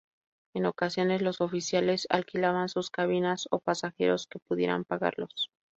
En 0.55 0.65
ocasiones 0.65 1.21
los 1.21 1.41
oficiales 1.41 2.07
alquilaban 2.09 2.69
sus 2.69 2.89
cabinas 2.89 3.47
a 3.51 3.59
pasajeros 3.59 4.25
que 4.25 4.39
pudieran 4.39 4.83
pagarlos. 4.83 5.51